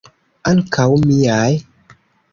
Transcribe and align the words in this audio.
Ankaŭ 0.51 0.87
miaj? 1.05 1.47